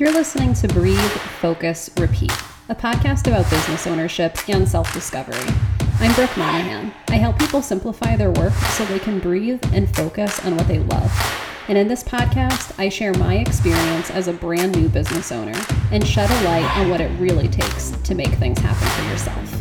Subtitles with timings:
[0.00, 0.98] You're listening to Breathe,
[1.42, 2.32] Focus, Repeat,
[2.70, 5.54] a podcast about business ownership and self discovery.
[5.98, 6.90] I'm Brooke Monaghan.
[7.08, 10.78] I help people simplify their work so they can breathe and focus on what they
[10.78, 11.12] love.
[11.68, 15.60] And in this podcast, I share my experience as a brand new business owner
[15.92, 19.59] and shed a light on what it really takes to make things happen for yourself.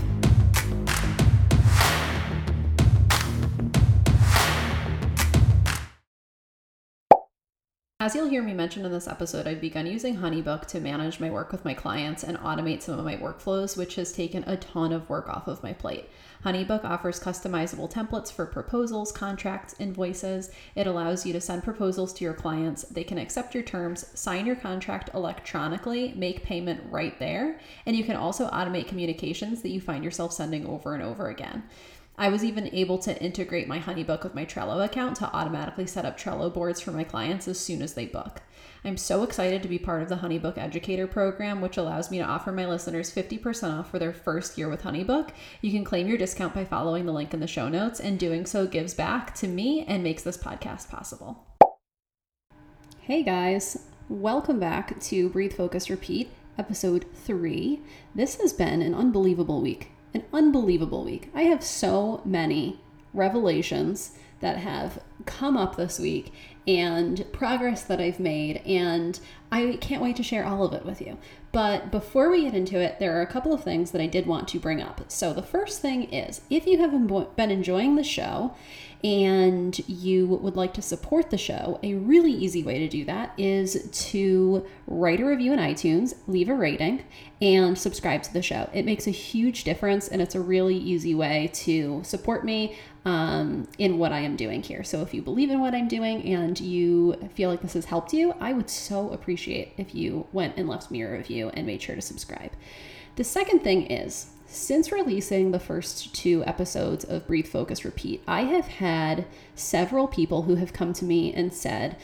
[8.02, 11.30] As you'll hear me mention in this episode, I've begun using Honeybook to manage my
[11.30, 14.94] work with my clients and automate some of my workflows, which has taken a ton
[14.94, 16.08] of work off of my plate.
[16.45, 20.49] Honeybook offers customizable templates for proposals, contracts, invoices.
[20.75, 22.84] It allows you to send proposals to your clients.
[22.84, 28.05] They can accept your terms, sign your contract electronically, make payment right there, and you
[28.05, 31.63] can also automate communications that you find yourself sending over and over again.
[32.20, 36.04] I was even able to integrate my Honeybook with my Trello account to automatically set
[36.04, 38.42] up Trello boards for my clients as soon as they book.
[38.84, 42.26] I'm so excited to be part of the Honeybook Educator Program, which allows me to
[42.26, 45.30] offer my listeners 50% off for their first year with Honeybook.
[45.61, 48.45] You can claim your discount by following the link in the show notes, and doing
[48.45, 51.48] so gives back to me and makes this podcast possible.
[53.00, 57.81] Hey guys, welcome back to Breathe, Focus, Repeat, episode three.
[58.14, 61.29] This has been an unbelievable week an unbelievable week.
[61.33, 62.79] I have so many
[63.13, 66.31] revelations that have come up this week
[66.70, 69.20] and progress that I've made, and
[69.52, 71.17] I can't wait to share all of it with you.
[71.52, 74.28] But before we get into it, there are a couple of things that I did
[74.28, 75.02] want to bring up.
[75.08, 76.92] So, the first thing is if you have
[77.36, 78.53] been enjoying the show
[79.03, 83.33] and you would like to support the show, a really easy way to do that
[83.36, 87.04] is to write a review in iTunes, leave a rating,
[87.42, 88.70] and subscribe to the show.
[88.73, 93.67] It makes a huge difference and it's a really easy way to support me um,
[93.78, 94.83] in what I am doing here.
[94.83, 98.14] So if you believe in what I'm doing and you feel like this has helped
[98.14, 101.81] you, I would so appreciate if you went and left me a review and made
[101.81, 102.52] sure to subscribe.
[103.15, 108.45] The second thing is, since releasing the first two episodes of Breathe, Focus, Repeat, I
[108.45, 111.98] have had several people who have come to me and said,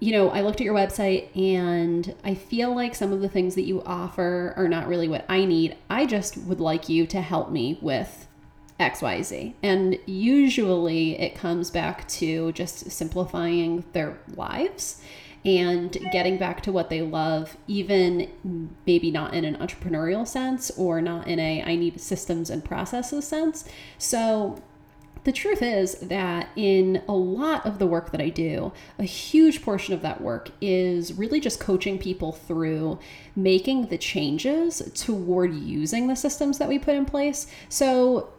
[0.00, 3.54] you know, I looked at your website and I feel like some of the things
[3.54, 5.76] that you offer are not really what I need.
[5.88, 8.26] I just would like you to help me with
[8.80, 9.54] XYZ.
[9.62, 15.02] And usually it comes back to just simplifying their lives
[15.44, 21.00] and getting back to what they love, even maybe not in an entrepreneurial sense or
[21.00, 23.64] not in a I need systems and processes sense.
[23.98, 24.62] So
[25.24, 29.62] the truth is that in a lot of the work that I do, a huge
[29.62, 32.98] portion of that work is really just coaching people through
[33.36, 37.46] making the changes toward using the systems that we put in place.
[37.68, 38.30] So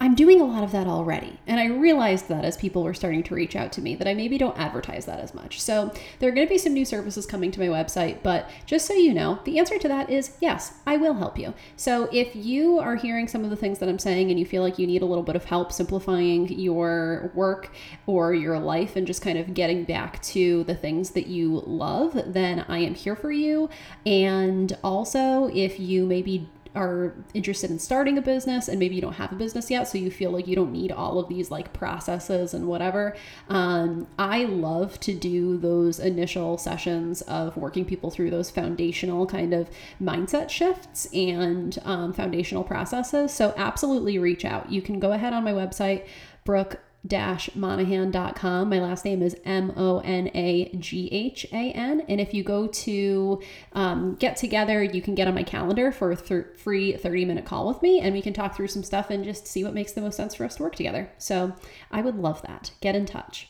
[0.00, 1.40] I'm doing a lot of that already.
[1.46, 4.14] And I realized that as people were starting to reach out to me, that I
[4.14, 5.60] maybe don't advertise that as much.
[5.60, 8.22] So there are going to be some new services coming to my website.
[8.22, 11.52] But just so you know, the answer to that is yes, I will help you.
[11.76, 14.62] So if you are hearing some of the things that I'm saying and you feel
[14.62, 17.72] like you need a little bit of help simplifying your work
[18.06, 22.20] or your life and just kind of getting back to the things that you love,
[22.26, 23.68] then I am here for you.
[24.06, 26.48] And also, if you maybe
[26.78, 29.98] are interested in starting a business and maybe you don't have a business yet, so
[29.98, 33.16] you feel like you don't need all of these like processes and whatever.
[33.48, 39.52] Um, I love to do those initial sessions of working people through those foundational kind
[39.52, 39.68] of
[40.00, 43.32] mindset shifts and um, foundational processes.
[43.32, 44.70] So absolutely reach out.
[44.70, 46.06] You can go ahead on my website,
[46.44, 48.68] Brooke monaghan.com.
[48.68, 52.02] My last name is M O N A G H A N.
[52.08, 53.42] And if you go to
[53.72, 57.44] um, get together, you can get on my calendar for a th- free 30 minute
[57.44, 59.92] call with me and we can talk through some stuff and just see what makes
[59.92, 61.10] the most sense for us to work together.
[61.18, 61.54] So
[61.90, 62.72] I would love that.
[62.80, 63.48] Get in touch.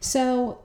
[0.00, 0.63] So,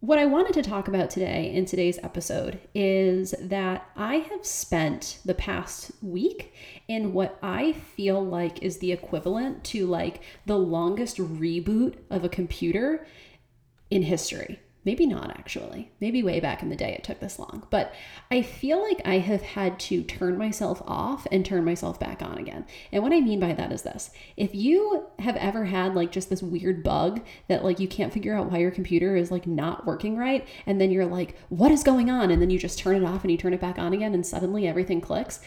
[0.00, 5.20] what I wanted to talk about today in today's episode is that I have spent
[5.24, 6.52] the past week
[6.86, 12.28] in what I feel like is the equivalent to like the longest reboot of a
[12.28, 13.06] computer
[13.90, 14.60] in history.
[14.86, 15.90] Maybe not actually.
[16.00, 17.66] Maybe way back in the day it took this long.
[17.70, 17.92] But
[18.30, 22.38] I feel like I have had to turn myself off and turn myself back on
[22.38, 22.64] again.
[22.92, 26.30] And what I mean by that is this if you have ever had like just
[26.30, 29.84] this weird bug that like you can't figure out why your computer is like not
[29.84, 32.30] working right, and then you're like, what is going on?
[32.30, 34.24] And then you just turn it off and you turn it back on again, and
[34.24, 35.40] suddenly everything clicks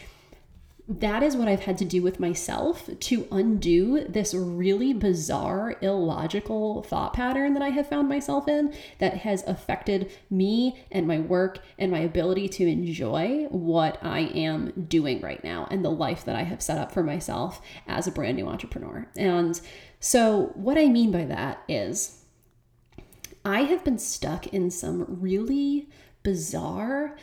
[0.90, 6.82] that is what I've had to do with myself to undo this really bizarre, illogical
[6.82, 11.60] thought pattern that I have found myself in that has affected me and my work
[11.78, 16.36] and my ability to enjoy what I am doing right now and the life that
[16.36, 19.08] I have set up for myself as a brand new entrepreneur.
[19.16, 19.62] And
[20.00, 22.24] so, what I mean by that is,
[23.46, 25.88] I have been stuck in some really
[26.24, 27.16] bizarre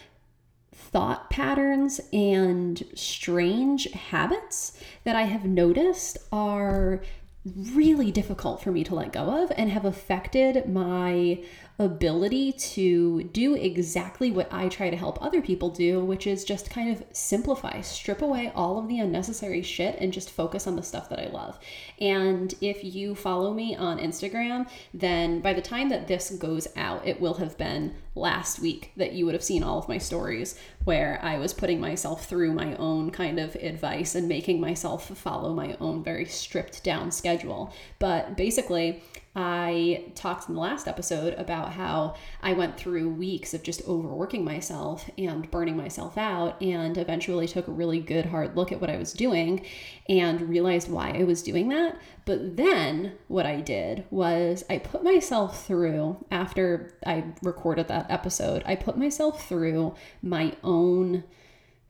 [0.97, 4.73] thought patterns and strange habits
[5.05, 7.03] that I have noticed are
[7.45, 11.45] really difficult for me to let go of and have affected my
[11.79, 16.71] ability to do exactly what I try to help other people do, which is just
[16.71, 20.83] kind of simplify, strip away all of the unnecessary shit and just focus on the
[20.83, 21.59] stuff that I love.
[22.01, 27.07] And if you follow me on Instagram, then by the time that this goes out,
[27.07, 30.59] it will have been last week that you would have seen all of my stories
[30.85, 35.53] where I was putting myself through my own kind of advice and making myself follow
[35.53, 37.75] my own very stripped down schedule.
[37.99, 39.03] But basically,
[39.39, 44.43] I talked in the last episode about how I went through weeks of just overworking
[44.45, 48.89] myself and burning myself out, and eventually took a really good hard look at what
[48.89, 49.65] I was doing
[50.09, 52.01] and realized why I was doing that.
[52.25, 58.63] But then what I did was I put myself through, after I recorded that episode,
[58.65, 61.25] I put myself through my own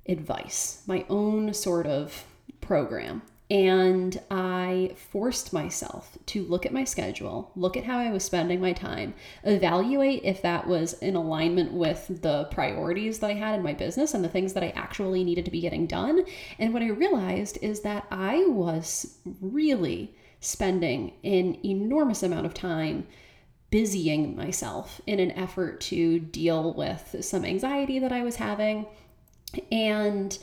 [0.09, 2.25] advice, my own sort of
[2.61, 3.23] program.
[3.49, 8.61] And I forced myself to look at my schedule, look at how I was spending
[8.61, 9.15] my time,
[9.45, 14.15] evaluate if that was in alignment with the priorities that I had in my business
[14.15, 16.25] and the things that I actually needed to be getting done.
[16.59, 23.07] And what I realized is that I was really spending an enormous amount of time
[23.71, 28.87] busying myself in an effort to deal with some anxiety that I was having.
[29.71, 30.37] And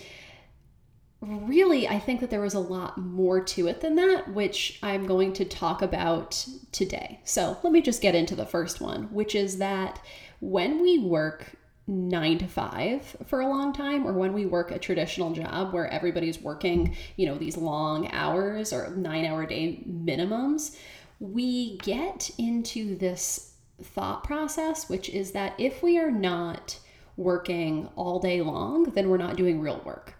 [1.24, 5.06] really, I think that there was a lot more to it than that, which I'm
[5.06, 7.20] going to talk about today.
[7.24, 10.00] So let me just get into the first one, which is that
[10.40, 11.56] when we work
[11.88, 15.88] nine to five for a long time, or when we work a traditional job where
[15.88, 20.78] everybody's working, you know, these long hours or nine hour day minimums,
[21.20, 26.80] we get into this thought process, which is that if we are not
[27.18, 30.16] working all day long, then we're not doing real work.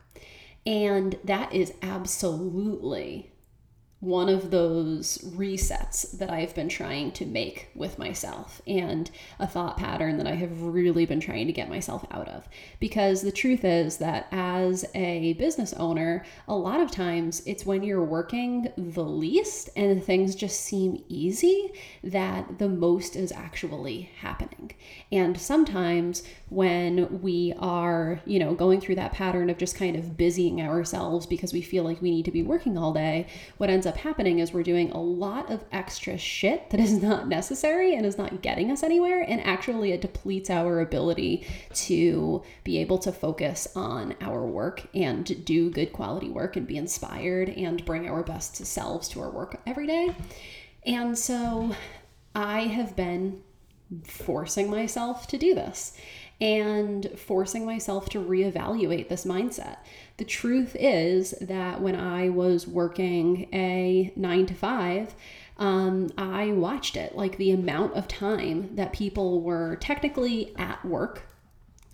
[0.66, 3.33] And that is absolutely
[4.04, 9.10] one of those resets that I've been trying to make with myself and
[9.40, 12.50] a thought pattern that I have really been trying to get myself out of.
[12.82, 17.82] Because the truth is that as a business owner, a lot of times it's when
[17.82, 21.72] you're working the least and things just seem easy
[22.04, 24.72] that the most is actually happening.
[25.14, 30.18] And sometimes when we are, you know, going through that pattern of just kind of
[30.18, 33.28] busying ourselves because we feel like we need to be working all day,
[33.58, 36.94] what ends up up happening is we're doing a lot of extra shit that is
[36.94, 39.22] not necessary and is not getting us anywhere.
[39.22, 41.46] And actually, it depletes our ability
[41.76, 46.78] to be able to focus on our work and do good quality work and be
[46.78, 50.16] inspired and bring our best selves to our work every day.
[50.86, 51.76] And so
[52.34, 53.44] I have been
[54.08, 55.96] forcing myself to do this
[56.42, 59.78] and forcing myself to reevaluate this mindset.
[60.18, 65.16] The truth is that when I was working a nine to five,
[65.58, 71.24] um, I watched it like the amount of time that people were technically at work.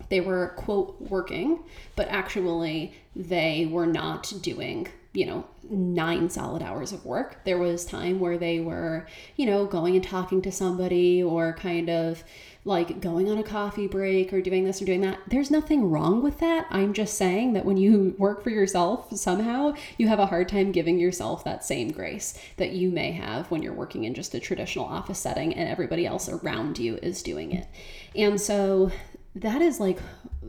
[0.10, 1.64] They were, quote, working,
[1.96, 7.44] but actually they were not doing you know, nine solid hours of work.
[7.44, 11.90] There was time where they were, you know, going and talking to somebody or kind
[11.90, 12.24] of
[12.64, 15.20] like going on a coffee break or doing this or doing that.
[15.28, 16.68] There's nothing wrong with that.
[16.70, 20.72] I'm just saying that when you work for yourself, somehow you have a hard time
[20.72, 24.40] giving yourself that same grace that you may have when you're working in just a
[24.40, 27.68] traditional office setting and everybody else around you is doing it.
[28.16, 28.92] And so
[29.36, 30.00] that is like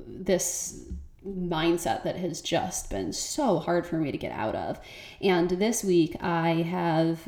[0.06, 0.84] this
[1.26, 4.80] mindset that has just been so hard for me to get out of.
[5.20, 7.20] And this week, I have,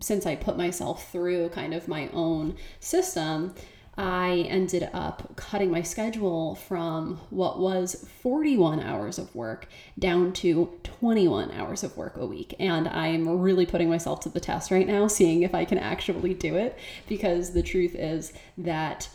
[0.00, 3.54] since I put myself through kind of my own system,
[3.98, 10.72] I ended up cutting my schedule from what was 41 hours of work down to
[10.84, 12.54] 21 hours of work a week.
[12.58, 16.32] And I'm really putting myself to the test right now, seeing if I can actually
[16.32, 16.78] do it.
[17.08, 19.10] Because the truth is that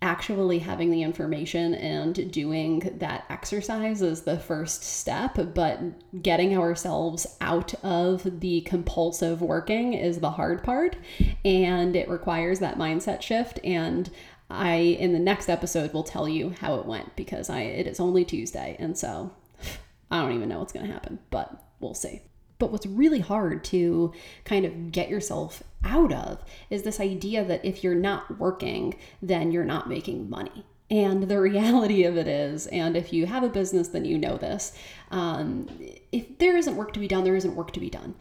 [0.00, 5.80] actually having the information and doing that exercise is the first step, but
[6.22, 10.96] getting ourselves out of the compulsive working is the hard part.
[11.44, 13.58] And it requires that mindset shift.
[13.64, 14.08] And
[14.50, 18.00] I, in the next episode, will tell you how it went because I, it is
[18.00, 18.76] only Tuesday.
[18.78, 19.32] And so
[20.10, 22.22] I don't even know what's going to happen, but we'll see.
[22.58, 24.12] But what's really hard to
[24.44, 29.52] kind of get yourself out of is this idea that if you're not working, then
[29.52, 30.64] you're not making money.
[30.90, 34.36] And the reality of it is, and if you have a business, then you know
[34.36, 34.76] this.
[35.10, 35.68] Um,
[36.12, 38.14] if there isn't work to be done, there isn't work to be done.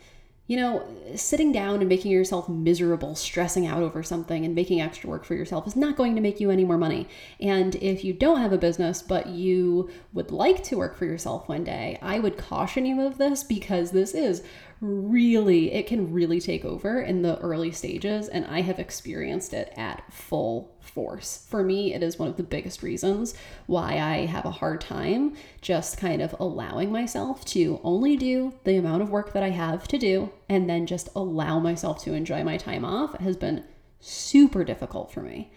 [0.47, 0.85] You know,
[1.15, 5.35] sitting down and making yourself miserable, stressing out over something and making extra work for
[5.35, 7.07] yourself is not going to make you any more money.
[7.41, 11.49] And if you don't have a business, but you would like to work for yourself
[11.49, 14.41] one day, I would caution you of this because this is
[14.81, 18.27] really, it can really take over in the early stages.
[18.27, 21.45] And I have experienced it at full force.
[21.49, 23.33] For me, it is one of the biggest reasons
[23.65, 28.77] why I have a hard time just kind of allowing myself to only do the
[28.77, 32.43] amount of work that I have to do and then just allow myself to enjoy
[32.43, 33.63] my time off it has been
[33.99, 35.51] super difficult for me.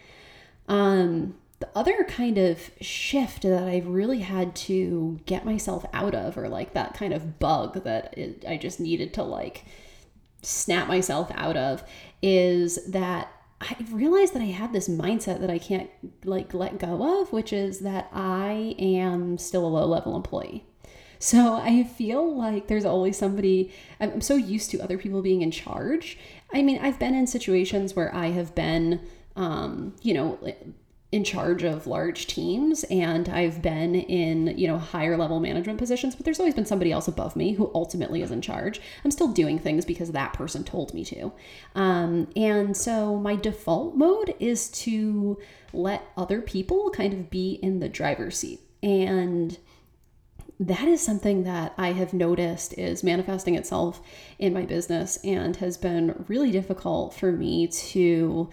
[0.68, 6.36] Um, the other kind of shift that I've really had to get myself out of,
[6.36, 9.64] or like that kind of bug that it, I just needed to like
[10.42, 11.84] snap myself out of,
[12.22, 15.90] is that I realized that I had this mindset that I can't
[16.24, 20.64] like let go of, which is that I am still a low level employee.
[21.18, 25.50] So I feel like there's always somebody, I'm so used to other people being in
[25.50, 26.18] charge.
[26.54, 30.38] I mean, I've been in situations where I have been, um, you know,
[31.12, 36.14] in charge of large teams and I've been in, you know, higher level management positions,
[36.14, 38.80] but there's always been somebody else above me who ultimately is in charge.
[39.04, 41.32] I'm still doing things because that person told me to.
[41.74, 45.38] Um, and so my default mode is to
[45.72, 48.60] let other people kind of be in the driver's seat.
[48.80, 49.58] And
[50.60, 54.00] that is something that I have noticed is manifesting itself
[54.38, 58.48] in my business and has been really difficult for me to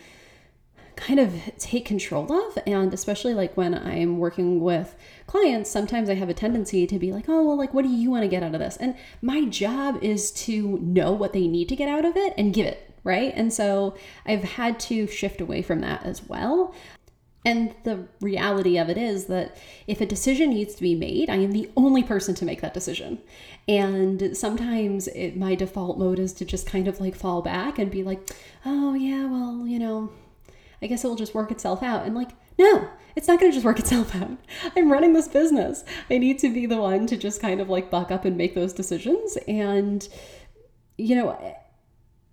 [0.98, 2.58] kind of take control of.
[2.68, 4.96] And especially like when I'm working with
[5.27, 8.12] clients, sometimes I have a tendency to be like, oh, well, like, what do you
[8.12, 8.75] want to get out of this?
[8.77, 12.54] And my job is to know what they need to get out of it and
[12.54, 13.32] give it, right?
[13.36, 16.75] And so I've had to shift away from that as well.
[17.46, 21.36] And the reality of it is that if a decision needs to be made, I
[21.36, 23.20] am the only person to make that decision.
[23.70, 27.89] And sometimes it, my default mode is to just kind of like fall back and
[27.89, 28.20] be like,
[28.66, 30.12] oh, yeah, well, you know,
[30.82, 32.06] I guess it will just work itself out.
[32.06, 34.38] And like, no, it's not going to just work itself out.
[34.76, 35.84] I'm running this business.
[36.10, 38.56] I need to be the one to just kind of like buck up and make
[38.56, 39.38] those decisions.
[39.48, 40.08] And,
[40.98, 41.56] you know,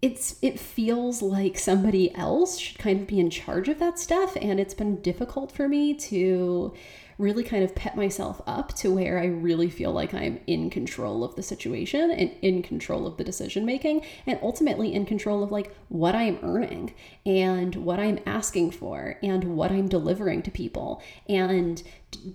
[0.03, 4.37] it's it feels like somebody else should kind of be in charge of that stuff
[4.39, 6.75] and it's been difficult for me to
[7.19, 11.25] really kind of pet myself up to where I really feel like I'm in control
[11.25, 15.53] of the situation and in control of the decision making and ultimately in control of
[15.53, 16.95] like what I'm earning
[17.25, 21.83] and what I'm asking for and what I'm delivering to people and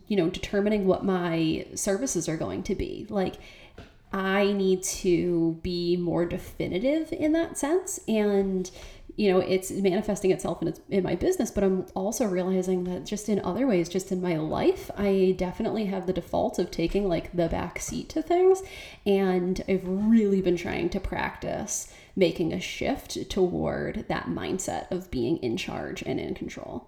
[0.07, 3.05] you know determining what my services are going to be.
[3.09, 3.35] Like
[4.11, 8.69] I need to be more definitive in that sense and
[9.19, 13.05] you know it's manifesting itself in, its, in my business but i'm also realizing that
[13.05, 17.07] just in other ways just in my life i definitely have the default of taking
[17.07, 18.63] like the back seat to things
[19.05, 25.35] and i've really been trying to practice making a shift toward that mindset of being
[25.37, 26.87] in charge and in control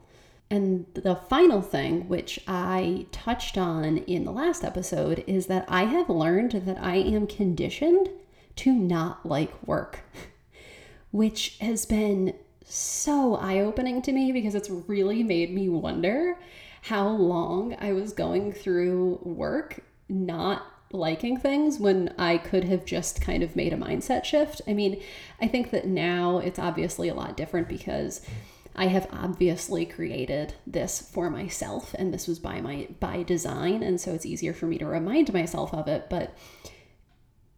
[0.50, 5.86] and the final thing, which I touched on in the last episode, is that I
[5.86, 8.10] have learned that I am conditioned
[8.58, 10.02] to not like work.
[11.12, 16.38] which has been so eye opening to me because it's really made me wonder
[16.84, 23.22] how long I was going through work not liking things when I could have just
[23.22, 24.62] kind of made a mindset shift.
[24.68, 25.02] I mean,
[25.40, 28.22] I think that now it's obviously a lot different because
[28.76, 34.00] I have obviously created this for myself and this was by my by design and
[34.00, 36.36] so it's easier for me to remind myself of it, but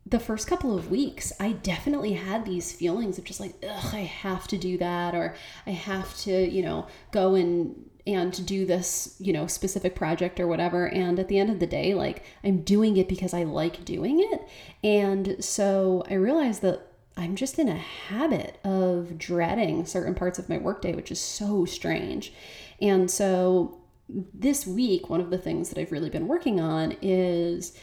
[0.05, 4.01] the first couple of weeks, I definitely had these feelings of just like, ugh, I
[4.01, 9.15] have to do that, or I have to, you know, go and and do this,
[9.19, 10.87] you know, specific project or whatever.
[10.87, 14.19] And at the end of the day, like I'm doing it because I like doing
[14.19, 14.41] it.
[14.83, 20.49] And so I realized that I'm just in a habit of dreading certain parts of
[20.49, 22.33] my workday, which is so strange.
[22.81, 23.79] And so
[24.09, 27.77] this week, one of the things that I've really been working on is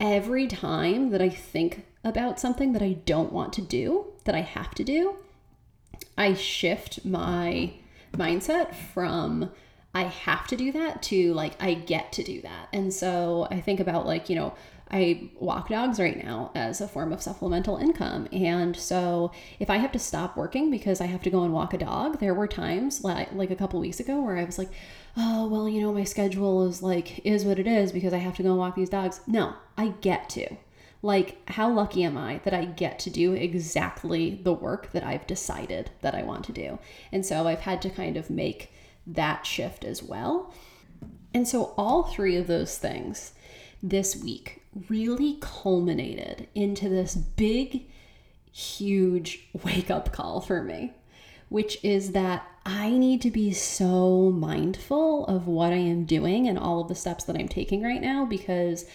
[0.00, 4.40] every time that I think about something that I don't want to do, that I
[4.40, 5.16] have to do,
[6.16, 7.72] I shift my
[8.12, 9.50] mindset from
[9.94, 12.68] I have to do that to like I get to do that.
[12.72, 14.54] And so I think about like, you know,
[14.90, 18.28] I walk dogs right now as a form of supplemental income.
[18.32, 21.74] And so if I have to stop working because I have to go and walk
[21.74, 24.70] a dog, there were times like like a couple weeks ago where I was like,
[25.16, 28.36] "Oh, well, you know, my schedule is like is what it is because I have
[28.36, 30.56] to go and walk these dogs." No, I get to.
[31.02, 35.26] Like, how lucky am I that I get to do exactly the work that I've
[35.26, 36.78] decided that I want to do?
[37.12, 38.72] And so I've had to kind of make
[39.06, 40.54] that shift as well.
[41.34, 43.34] And so all three of those things
[43.82, 47.86] this week really culminated into this big,
[48.52, 50.92] huge wake up call for me,
[51.48, 56.58] which is that I need to be so mindful of what I am doing and
[56.58, 58.86] all of the steps that I'm taking right now because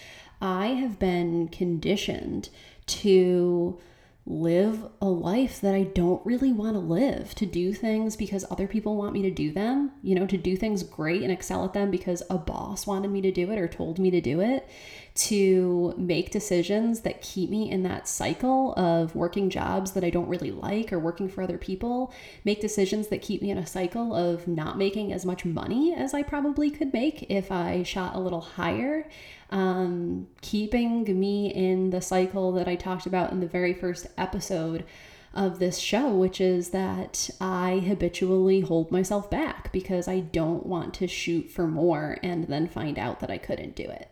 [0.41, 2.49] I have been conditioned
[2.87, 3.79] to
[4.25, 8.67] live a life that I don't really want to live, to do things because other
[8.67, 11.73] people want me to do them, you know, to do things great and excel at
[11.73, 14.67] them because a boss wanted me to do it or told me to do it,
[15.15, 20.29] to make decisions that keep me in that cycle of working jobs that I don't
[20.29, 22.13] really like or working for other people,
[22.45, 26.13] make decisions that keep me in a cycle of not making as much money as
[26.13, 29.07] I probably could make if I shot a little higher
[29.51, 34.85] um, keeping me in the cycle that I talked about in the very first episode
[35.33, 40.93] of this show, which is that I habitually hold myself back because I don't want
[40.95, 44.11] to shoot for more and then find out that I couldn't do it.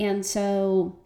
[0.00, 0.98] And so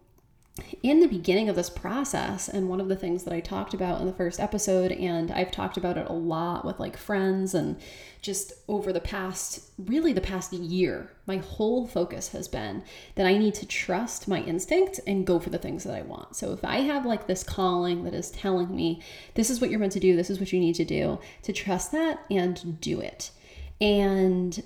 [0.83, 4.01] in the beginning of this process, and one of the things that I talked about
[4.01, 7.79] in the first episode, and I've talked about it a lot with like friends and
[8.23, 12.83] just over the past, really the past year, my whole focus has been
[13.17, 16.37] that I need to trust my instinct and go for the things that I want.
[16.37, 19.03] So if I have like this calling that is telling me,
[19.35, 21.53] this is what you're meant to do, this is what you need to do, to
[21.53, 23.31] trust that and do it.
[23.79, 24.63] And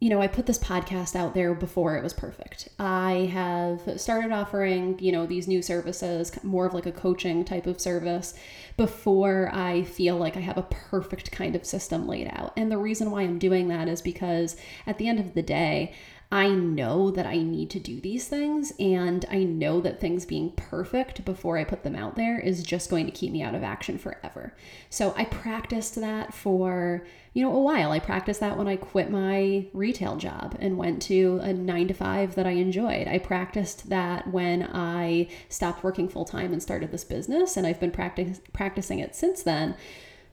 [0.00, 2.70] you know, I put this podcast out there before it was perfect.
[2.78, 7.66] I have started offering, you know, these new services, more of like a coaching type
[7.66, 8.32] of service,
[8.78, 12.54] before I feel like I have a perfect kind of system laid out.
[12.56, 15.94] And the reason why I'm doing that is because at the end of the day,
[16.32, 20.52] I know that I need to do these things, and I know that things being
[20.52, 23.64] perfect before I put them out there is just going to keep me out of
[23.64, 24.54] action forever.
[24.90, 27.90] So I practiced that for, you know, a while.
[27.90, 31.94] I practiced that when I quit my retail job and went to a nine to
[31.94, 33.08] five that I enjoyed.
[33.08, 37.80] I practiced that when I stopped working full time and started this business, and I've
[37.80, 39.74] been practice- practicing it since then.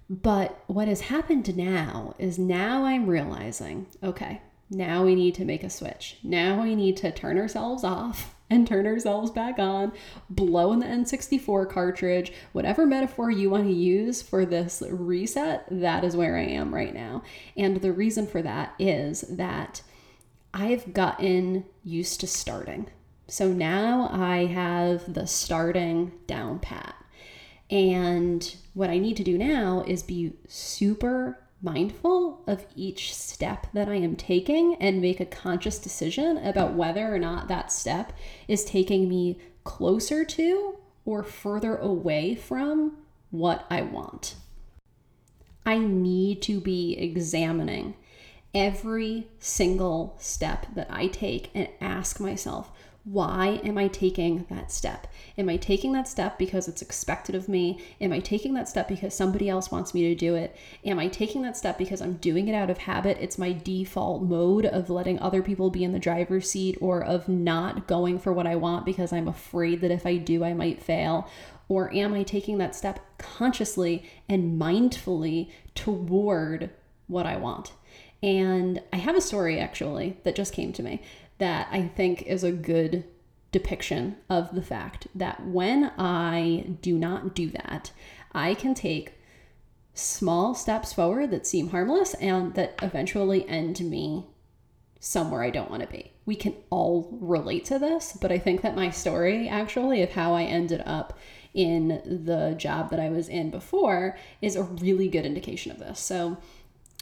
[0.10, 5.64] But what has happened now is now I'm realizing okay, now we need to make
[5.64, 6.18] a switch.
[6.24, 9.92] Now we need to turn ourselves off and turn ourselves back on,
[10.30, 16.04] blow in the N64 cartridge, whatever metaphor you want to use for this reset, that
[16.04, 17.24] is where I am right now.
[17.58, 19.82] And the reason for that is that
[20.54, 22.90] I've gotten used to starting.
[23.28, 26.96] So now I have the starting down pat.
[27.70, 33.90] And what I need to do now is be super mindful of each step that
[33.90, 38.14] I am taking and make a conscious decision about whether or not that step
[38.48, 42.98] is taking me closer to or further away from
[43.32, 44.36] what I want.
[45.66, 47.96] I need to be examining
[48.54, 52.72] every single step that I take and ask myself,
[53.10, 55.08] why am I taking that step?
[55.38, 57.80] Am I taking that step because it's expected of me?
[58.02, 60.58] Am I taking that step because somebody else wants me to do it?
[60.84, 63.18] Am I taking that step because I'm doing it out of habit?
[63.22, 67.30] It's my default mode of letting other people be in the driver's seat or of
[67.30, 70.84] not going for what I want because I'm afraid that if I do, I might
[70.84, 71.30] fail.
[71.70, 76.72] Or am I taking that step consciously and mindfully toward
[77.08, 77.72] what I want?
[78.22, 81.02] And I have a story actually that just came to me
[81.38, 83.04] that I think is a good
[83.52, 87.92] depiction of the fact that when I do not do that,
[88.34, 89.14] I can take
[89.94, 94.26] small steps forward that seem harmless and that eventually end me
[95.00, 96.12] somewhere I don't want to be.
[96.26, 100.34] We can all relate to this, but I think that my story actually of how
[100.34, 101.18] I ended up
[101.54, 106.00] in the job that I was in before is a really good indication of this.
[106.00, 106.38] So,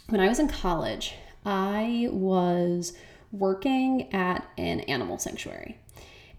[0.07, 2.93] when I was in college, I was
[3.39, 5.77] working at an animal sanctuary.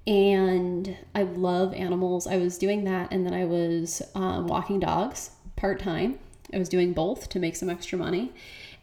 [0.06, 2.26] And I love animals.
[2.26, 6.18] I was doing that, and then I was um, walking dogs part time.
[6.54, 8.32] I was doing both to make some extra money.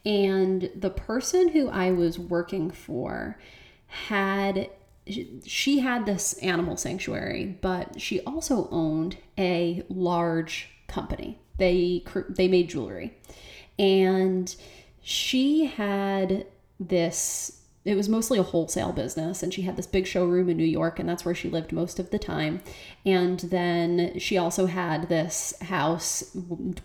[0.06, 3.38] And the person who I was working for
[3.88, 4.70] had
[5.46, 11.40] she had this animal sanctuary, but she also owned a large company.
[11.58, 13.18] They they made jewelry.
[13.80, 14.54] And
[15.02, 16.46] she had
[16.80, 20.64] this it was mostly a wholesale business and she had this big showroom in New
[20.64, 22.62] York and that's where she lived most of the time.
[23.06, 26.36] And then she also had this house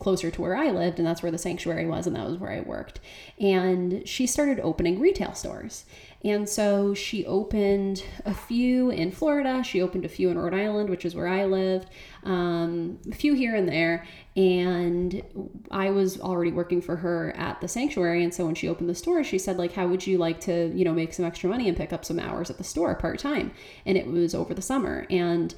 [0.00, 2.50] closer to where I lived and that's where the sanctuary was and that was where
[2.50, 2.98] I worked.
[3.38, 5.84] And she started opening retail stores.
[6.24, 10.90] And so she opened a few in Florida, she opened a few in Rhode Island,
[10.90, 11.88] which is where I lived,
[12.24, 14.04] um, a few here and there.
[14.34, 15.22] And
[15.70, 18.24] I was already working for her at the sanctuary.
[18.24, 20.72] And so when she opened the store, she said, like, how would you like to,
[20.74, 23.20] you know, make some extra money and pick up some hours at the store part
[23.20, 23.52] time?
[23.86, 25.06] And it was over the summer.
[25.10, 25.54] And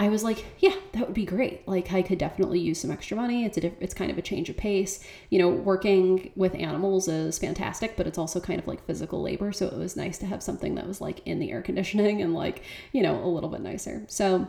[0.00, 1.68] I was like, yeah, that would be great.
[1.68, 3.44] Like I could definitely use some extra money.
[3.44, 5.04] It's a diff- it's kind of a change of pace.
[5.28, 9.52] You know, working with animals is fantastic, but it's also kind of like physical labor,
[9.52, 12.34] so it was nice to have something that was like in the air conditioning and
[12.34, 14.06] like, you know, a little bit nicer.
[14.08, 14.48] So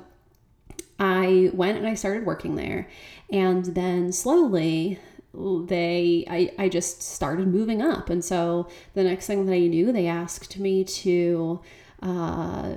[0.97, 2.87] I went and I started working there.
[3.29, 4.99] And then slowly
[5.33, 8.09] they I, I just started moving up.
[8.09, 11.59] And so the next thing that I knew, they asked me to
[12.01, 12.73] uh,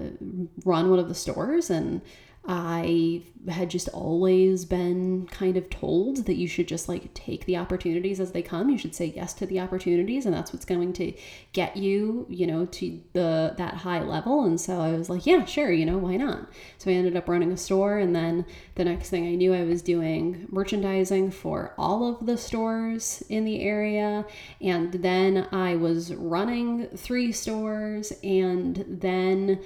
[0.64, 2.02] run one of the stores and
[2.46, 7.57] I had just always been kind of told that you should just like take the
[7.57, 8.68] opportunities as they come.
[8.68, 11.14] You should say yes to the opportunities and that's what's going to
[11.54, 14.44] get you, you know, to the that high level.
[14.44, 16.50] And so I was like, yeah, sure, you know, why not?
[16.76, 19.64] So I ended up running a store and then the next thing I knew I
[19.64, 24.26] was doing merchandising for all of the stores in the area
[24.61, 29.61] and then I was running three stores and then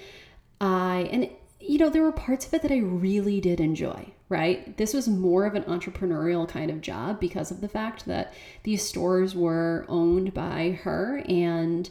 [0.61, 4.77] I and you know, there were parts of it that I really did enjoy, right?
[4.77, 8.83] This was more of an entrepreneurial kind of job because of the fact that these
[8.83, 11.91] stores were owned by her and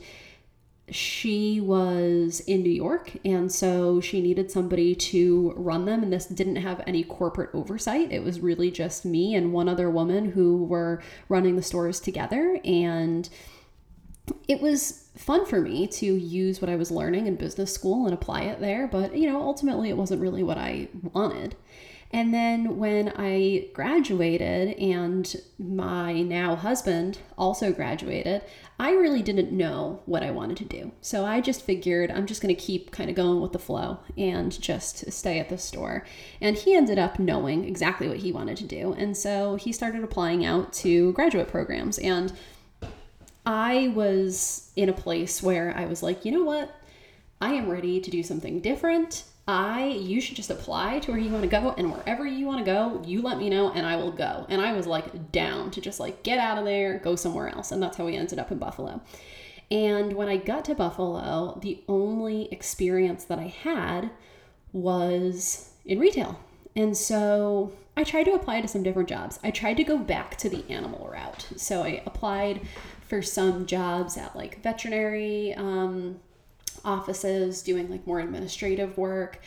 [0.89, 6.27] she was in New York and so she needed somebody to run them and this
[6.27, 8.11] didn't have any corporate oversight.
[8.11, 12.59] It was really just me and one other woman who were running the stores together
[12.63, 13.29] and
[14.47, 18.13] it was fun for me to use what I was learning in business school and
[18.13, 21.55] apply it there, but you know, ultimately it wasn't really what I wanted.
[22.11, 28.43] And then when I graduated and my now husband also graduated,
[28.79, 30.91] I really didn't know what I wanted to do.
[31.01, 33.99] So I just figured I'm just going to keep kind of going with the flow
[34.17, 36.05] and just stay at the store.
[36.39, 38.93] And he ended up knowing exactly what he wanted to do.
[38.93, 41.97] And so he started applying out to graduate programs.
[41.97, 42.31] And
[43.47, 46.69] I was in a place where I was like, you know what?
[47.39, 49.23] I am ready to do something different.
[49.47, 52.59] I you should just apply to where you want to go and wherever you want
[52.59, 54.45] to go, you let me know and I will go.
[54.49, 57.71] And I was like down to just like get out of there, go somewhere else.
[57.71, 58.99] And that's how we ended up in Buffalo.
[59.71, 64.11] And when I got to Buffalo, the only experience that I had
[64.73, 66.37] was in retail.
[66.75, 69.39] And so I tried to apply to some different jobs.
[69.41, 71.47] I tried to go back to the animal route.
[71.55, 72.61] So I applied
[73.07, 76.19] for some jobs at like veterinary um,
[76.83, 79.39] offices doing like more administrative work.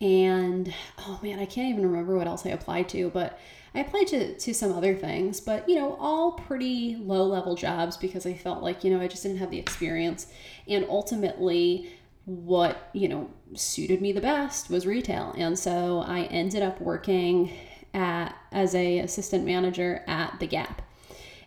[0.00, 3.40] And oh man i can't even remember what else i applied to but
[3.74, 5.40] i applied to, to some other things.
[5.40, 9.08] But you know all pretty low level jobs because i felt like you know i
[9.08, 10.28] just didn't have the experience.
[10.68, 11.90] And ultimately
[12.24, 15.34] what you know suited me the best was retail.
[15.36, 17.50] And so i ended up working
[17.94, 20.82] at as a assistant manager at the gap.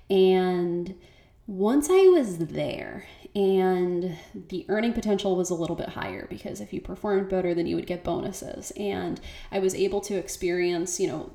[0.09, 0.93] And
[1.47, 4.17] once I was there and
[4.49, 7.75] the earning potential was a little bit higher because if you performed better then you
[7.75, 9.19] would get bonuses and
[9.51, 11.31] I was able to experience, you know,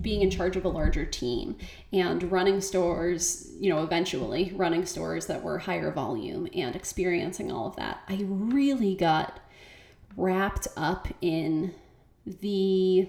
[0.00, 1.56] being in charge of a larger team
[1.92, 7.66] and running stores, you know, eventually running stores that were higher volume and experiencing all
[7.66, 8.00] of that.
[8.08, 9.40] I really got
[10.16, 11.74] wrapped up in
[12.26, 13.08] the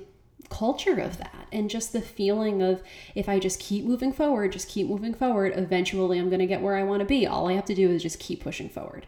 [0.52, 2.84] culture of that and just the feeling of
[3.16, 6.62] if I just keep moving forward, just keep moving forward, eventually I'm going to get
[6.62, 7.26] where I want to be.
[7.26, 9.08] All I have to do is just keep pushing forward.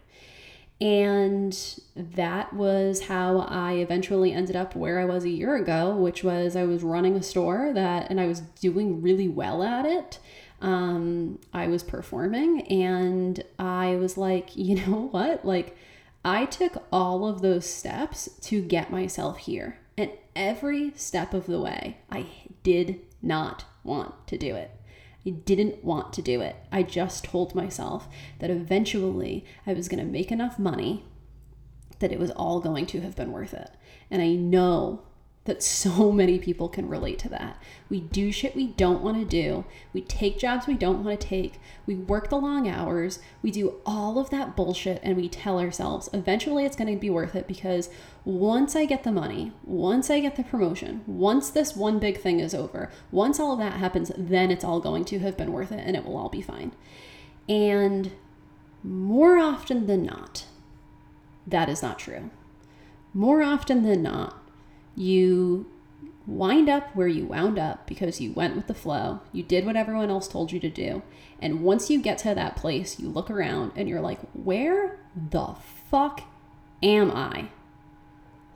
[0.82, 1.58] And
[1.96, 6.56] that was how I eventually ended up where I was a year ago, which was
[6.56, 10.20] I was running a store that, and I was doing really well at it.
[10.62, 15.46] Um, I was performing, and I was like, you know what?
[15.46, 15.78] Like,
[16.26, 19.78] I took all of those steps to get myself here.
[19.98, 22.26] And every step of the way, I
[22.64, 24.72] did not want to do it.
[25.26, 26.56] I didn't want to do it.
[26.72, 28.08] I just told myself
[28.40, 31.06] that eventually I was going to make enough money
[32.00, 33.70] that it was all going to have been worth it.
[34.12, 35.04] And I know
[35.46, 37.62] that so many people can relate to that.
[37.90, 39.66] We do shit we don't want to do.
[39.92, 41.60] We take jobs we don't want to take.
[41.86, 43.20] We work the long hours.
[43.42, 47.10] We do all of that bullshit and we tell ourselves eventually it's going to be
[47.10, 47.90] worth it because
[48.26, 52.40] once I get the money, once I get the promotion, once this one big thing
[52.40, 55.72] is over, once all of that happens, then it's all going to have been worth
[55.72, 56.72] it and it will all be fine.
[57.50, 58.12] And
[58.82, 60.46] more often than not,
[61.46, 62.30] that is not true.
[63.14, 64.43] More often than not,
[64.96, 65.70] you
[66.26, 69.20] wind up where you wound up because you went with the flow.
[69.32, 71.02] You did what everyone else told you to do.
[71.42, 75.56] And once you get to that place, you look around and you're like, where the
[75.90, 76.22] fuck
[76.82, 77.50] am I?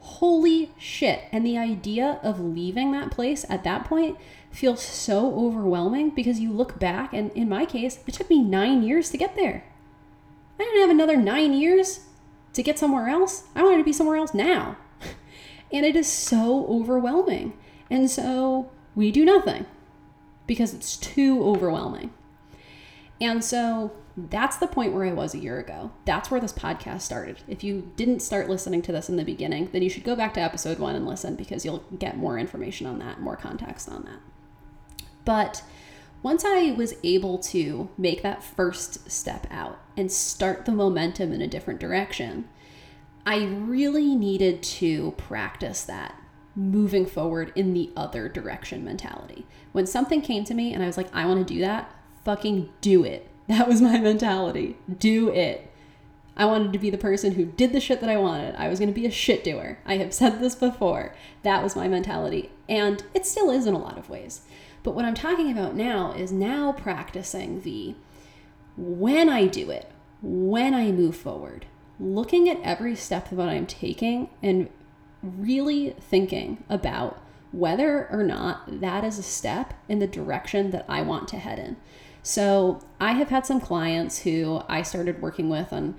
[0.00, 1.24] Holy shit.
[1.32, 4.16] And the idea of leaving that place at that point
[4.50, 8.82] feels so overwhelming because you look back, and in my case, it took me nine
[8.82, 9.64] years to get there.
[10.58, 12.00] I didn't have another nine years
[12.54, 13.44] to get somewhere else.
[13.54, 14.78] I wanted to be somewhere else now.
[15.72, 17.56] And it is so overwhelming.
[17.90, 19.66] And so we do nothing
[20.46, 22.12] because it's too overwhelming.
[23.20, 25.92] And so that's the point where I was a year ago.
[26.04, 27.40] That's where this podcast started.
[27.46, 30.34] If you didn't start listening to this in the beginning, then you should go back
[30.34, 34.04] to episode one and listen because you'll get more information on that, more context on
[34.04, 34.20] that.
[35.24, 35.62] But
[36.22, 41.40] once I was able to make that first step out and start the momentum in
[41.40, 42.48] a different direction,
[43.26, 46.14] I really needed to practice that
[46.56, 49.46] moving forward in the other direction mentality.
[49.72, 52.70] When something came to me and I was like, I want to do that, fucking
[52.80, 53.28] do it.
[53.48, 54.76] That was my mentality.
[54.98, 55.72] Do it.
[56.36, 58.54] I wanted to be the person who did the shit that I wanted.
[58.56, 59.78] I was going to be a shit doer.
[59.86, 61.14] I have said this before.
[61.44, 62.50] That was my mentality.
[62.68, 64.42] And it still is in a lot of ways.
[64.82, 67.94] But what I'm talking about now is now practicing the
[68.76, 69.90] when I do it,
[70.22, 71.64] when I move forward,
[72.00, 74.68] looking at every step that I'm taking and
[75.22, 81.02] really thinking about whether or not that is a step in the direction that I
[81.02, 81.76] want to head in.
[82.22, 85.94] So, I have had some clients who I started working with on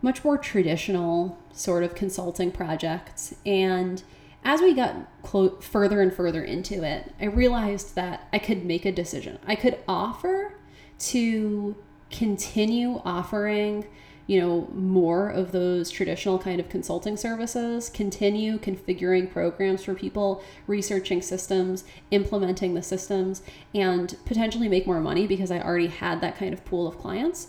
[0.00, 3.34] much more traditional sort of consulting projects.
[3.46, 4.02] And
[4.44, 8.84] as we got clo- further and further into it, I realized that I could make
[8.84, 9.38] a decision.
[9.46, 10.54] I could offer
[10.98, 11.76] to
[12.10, 13.86] continue offering
[14.26, 20.42] you know, more of those traditional kind of consulting services, continue configuring programs for people,
[20.66, 23.42] researching systems, implementing the systems,
[23.74, 27.48] and potentially make more money because I already had that kind of pool of clients.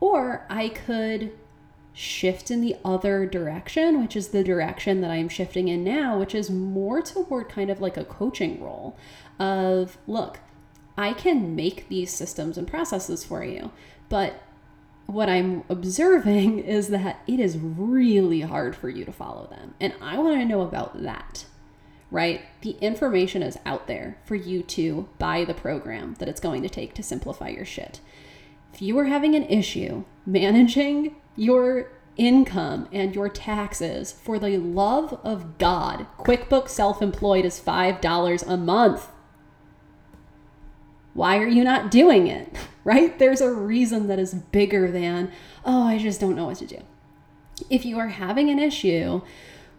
[0.00, 1.32] Or I could
[1.94, 6.34] shift in the other direction, which is the direction that I'm shifting in now, which
[6.34, 8.96] is more toward kind of like a coaching role
[9.38, 10.40] of look,
[10.96, 13.70] I can make these systems and processes for you,
[14.08, 14.42] but
[15.06, 19.74] what I'm observing is that it is really hard for you to follow them.
[19.80, 21.46] And I want to know about that,
[22.10, 22.42] right?
[22.62, 26.68] The information is out there for you to buy the program that it's going to
[26.68, 28.00] take to simplify your shit.
[28.72, 35.18] If you are having an issue managing your income and your taxes, for the love
[35.24, 39.08] of God, QuickBooks Self Employed is $5 a month.
[41.14, 42.54] Why are you not doing it?
[42.84, 43.16] Right?
[43.16, 45.30] There's a reason that is bigger than,
[45.64, 46.78] oh, I just don't know what to do.
[47.70, 49.20] If you are having an issue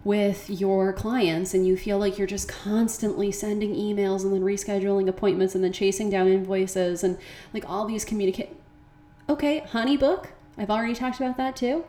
[0.03, 5.07] with your clients and you feel like you're just constantly sending emails and then rescheduling
[5.07, 7.17] appointments and then chasing down invoices and
[7.53, 8.55] like all these communicate
[9.29, 11.85] okay honeybook i've already talked about that too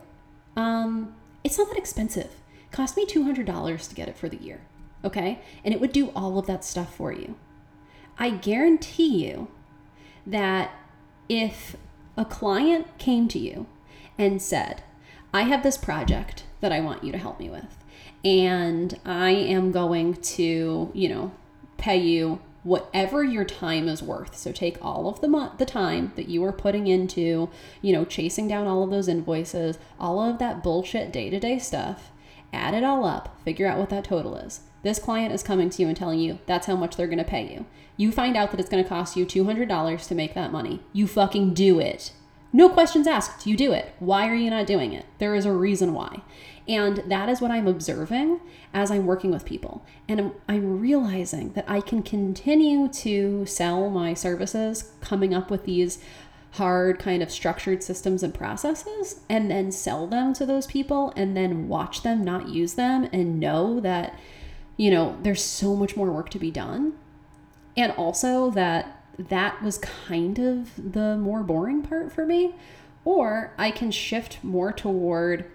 [0.55, 2.31] um, it's not that expensive
[2.63, 4.61] it cost me $200 to get it for the year
[5.03, 7.35] okay and it would do all of that stuff for you
[8.17, 9.49] I guarantee you
[10.25, 10.71] that
[11.27, 11.75] if
[12.17, 13.67] a client came to you
[14.17, 14.83] and said,
[15.33, 17.77] I have this project that I want you to help me with,
[18.23, 21.31] and I am going to, you know,
[21.77, 24.35] pay you whatever your time is worth.
[24.35, 27.49] So take all of the mo- the time that you are putting into,
[27.81, 32.11] you know, chasing down all of those invoices, all of that bullshit day-to-day stuff,
[32.53, 34.61] add it all up, figure out what that total is.
[34.83, 37.23] This client is coming to you and telling you that's how much they're going to
[37.23, 37.65] pay you.
[37.97, 40.81] You find out that it's going to cost you $200 to make that money.
[40.93, 42.11] You fucking do it.
[42.53, 43.45] No questions asked.
[43.45, 43.93] You do it.
[43.99, 45.05] Why are you not doing it?
[45.17, 46.21] There is a reason why.
[46.67, 48.39] And that is what I'm observing
[48.73, 49.85] as I'm working with people.
[50.07, 55.65] And I'm, I'm, realizing that I can continue to sell my services, coming up with
[55.65, 55.99] these
[56.57, 61.35] hard kind of structured systems and processes, and then sell them to those people, and
[61.35, 64.17] then watch them not use them and know that
[64.77, 66.93] you know, there's so much more work to be done.
[67.77, 72.55] And also that that was kind of the more boring part for me.
[73.05, 75.49] Or I can shift more toward,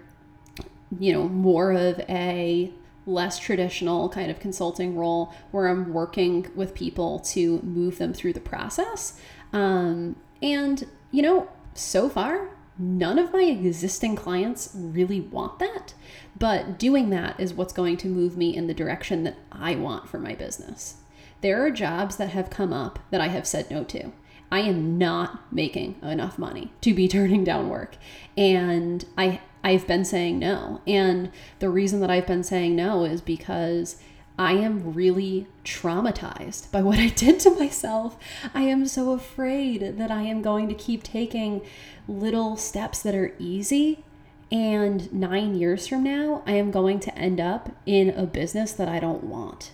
[0.97, 2.71] you know, more of a
[3.05, 8.33] less traditional kind of consulting role where I'm working with people to move them through
[8.33, 9.19] the process.
[9.53, 15.93] Um, and, you know, so far, none of my existing clients really want that.
[16.37, 20.09] But doing that is what's going to move me in the direction that I want
[20.09, 20.95] for my business.
[21.41, 24.11] There are jobs that have come up that I have said no to.
[24.51, 27.97] I am not making enough money to be turning down work.
[28.37, 30.81] And I I've been saying no.
[30.87, 34.01] And the reason that I've been saying no is because
[34.41, 38.17] I am really traumatized by what I did to myself.
[38.55, 41.61] I am so afraid that I am going to keep taking
[42.07, 44.03] little steps that are easy
[44.51, 48.89] and nine years from now, I am going to end up in a business that
[48.89, 49.73] I don't want.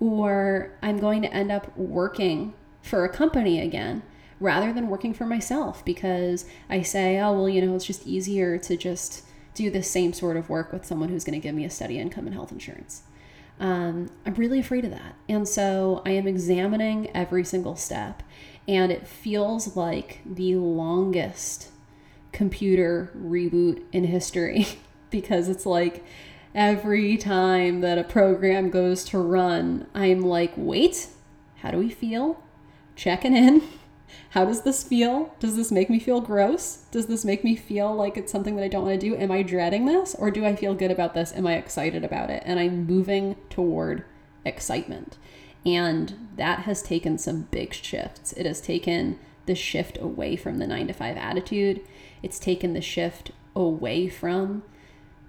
[0.00, 4.04] Or I'm going to end up working for a company again
[4.40, 8.56] rather than working for myself because I say, oh, well, you know, it's just easier
[8.56, 11.66] to just do the same sort of work with someone who's going to give me
[11.66, 13.02] a steady income and health insurance.
[13.62, 15.14] Um, I'm really afraid of that.
[15.28, 18.24] And so I am examining every single step.
[18.66, 21.68] And it feels like the longest
[22.32, 24.66] computer reboot in history
[25.10, 26.04] because it's like
[26.56, 31.06] every time that a program goes to run, I'm like, wait,
[31.58, 32.42] how do we feel?
[32.96, 33.62] Checking in.
[34.30, 35.34] How does this feel?
[35.40, 36.84] Does this make me feel gross?
[36.90, 39.16] Does this make me feel like it's something that I don't want to do?
[39.16, 40.14] Am I dreading this?
[40.14, 41.32] Or do I feel good about this?
[41.34, 42.42] Am I excited about it?
[42.46, 44.04] And I'm moving toward
[44.44, 45.18] excitement.
[45.64, 48.32] And that has taken some big shifts.
[48.32, 51.80] It has taken the shift away from the nine to five attitude,
[52.22, 54.62] it's taken the shift away from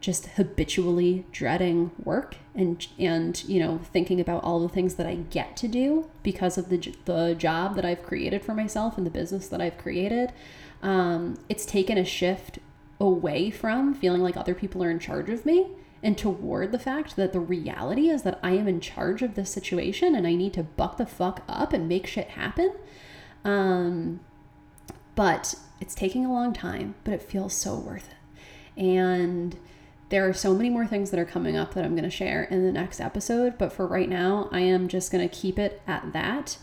[0.04, 5.16] just habitually dreading work and and you know thinking about all the things that I
[5.16, 9.12] get to do because of the the job that I've created for myself and the
[9.12, 10.34] business that I've created.
[10.82, 12.60] Um, it's taken a shift
[13.00, 15.68] away from feeling like other people are in charge of me
[16.04, 19.50] and toward the fact that the reality is that I am in charge of this
[19.50, 22.74] situation and I need to buck the fuck up and make shit happen.
[23.46, 24.20] Um,
[25.16, 28.82] but it's taking a long time, but it feels so worth it.
[28.82, 29.56] And
[30.14, 32.44] there are so many more things that are coming up that I'm going to share
[32.44, 35.82] in the next episode, but for right now, I am just going to keep it
[35.88, 36.58] at that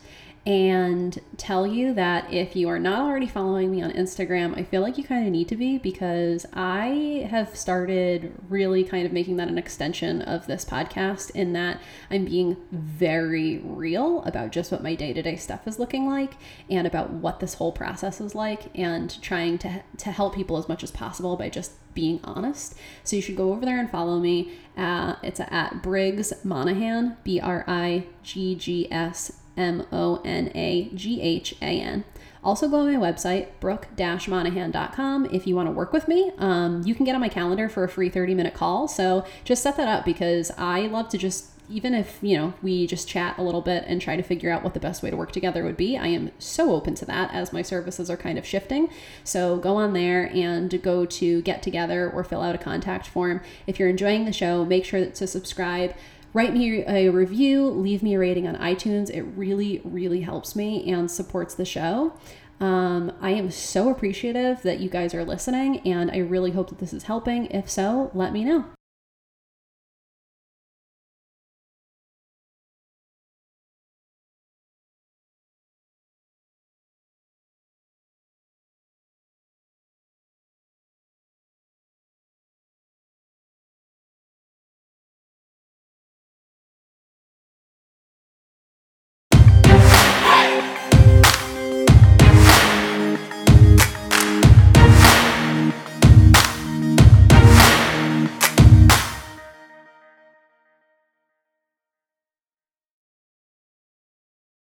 [0.47, 4.83] and tell you that if you are not already following me on Instagram, I feel
[4.83, 9.37] like you kind of need to be because I have started really kind of making
[9.39, 14.81] that an extension of this podcast in that I'm being very real about just what
[14.81, 16.35] my day to day stuff is looking like
[16.71, 20.69] and about what this whole process is like and trying to, to help people as
[20.69, 22.75] much as possible by just being honest.
[23.05, 24.53] So you should go over there and follow me.
[24.77, 30.91] Uh, it's at Briggs Monaghan, B R I G G S M O N A
[30.95, 32.05] G H A N.
[32.43, 36.33] Also, go on my website, brooke-monaghan.com, if you want to work with me.
[36.39, 38.89] Um, you can get on my calendar for a free 30 minute call.
[38.89, 42.87] So just set that up because I love to just, even if, you know, we
[42.87, 45.17] just chat a little bit and try to figure out what the best way to
[45.17, 48.39] work together would be, I am so open to that as my services are kind
[48.39, 48.91] of shifting.
[49.25, 53.41] So go on there and go to get together or fill out a contact form.
[53.67, 55.95] If you're enjoying the show, make sure to subscribe
[56.33, 59.11] write me a review, leave me a rating on iTunes.
[59.11, 62.13] It really, really helps me and supports the show.
[62.61, 66.79] Um, I am so appreciative that you guys are listening, and I really hope that
[66.79, 67.47] this is helping.
[67.47, 68.67] If so, let me know.